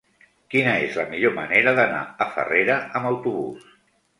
[0.53, 3.71] Quina és la millor manera d'anar a Farrera amb autobús?